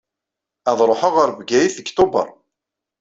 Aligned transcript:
Ad 0.69 0.79
ruḥeɣ 0.89 1.13
ɣer 1.17 1.29
Bgayet 1.39 1.75
deg 1.79 1.87
Tuber. 1.95 2.27